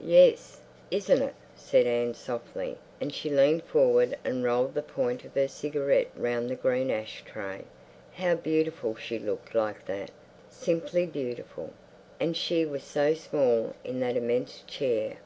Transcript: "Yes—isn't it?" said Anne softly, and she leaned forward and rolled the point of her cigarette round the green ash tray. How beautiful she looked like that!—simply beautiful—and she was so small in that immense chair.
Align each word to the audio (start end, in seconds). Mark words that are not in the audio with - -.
"Yes—isn't 0.00 1.20
it?" 1.20 1.34
said 1.56 1.86
Anne 1.86 2.14
softly, 2.14 2.78
and 3.02 3.12
she 3.12 3.28
leaned 3.28 3.64
forward 3.64 4.16
and 4.24 4.42
rolled 4.42 4.72
the 4.72 4.80
point 4.80 5.26
of 5.26 5.34
her 5.34 5.46
cigarette 5.46 6.08
round 6.16 6.48
the 6.48 6.54
green 6.54 6.90
ash 6.90 7.22
tray. 7.26 7.64
How 8.14 8.34
beautiful 8.34 8.96
she 8.96 9.18
looked 9.18 9.54
like 9.54 9.84
that!—simply 9.84 11.04
beautiful—and 11.04 12.34
she 12.34 12.64
was 12.64 12.82
so 12.82 13.12
small 13.12 13.74
in 13.84 14.00
that 14.00 14.16
immense 14.16 14.64
chair. 14.66 15.18